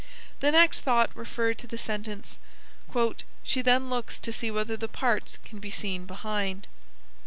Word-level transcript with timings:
The 0.39 0.51
next 0.51 0.79
thought 0.79 1.11
referred 1.15 1.59
to 1.59 1.67
the 1.67 1.77
sentence: 1.77 2.39
"She 3.43 3.61
then 3.61 3.87
looks 3.91 4.17
to 4.17 4.33
see 4.33 4.49
whether 4.49 4.75
the 4.75 4.87
parts 4.87 5.37
can 5.45 5.59
be 5.59 5.69
seen 5.69 6.07
behind." 6.07 6.65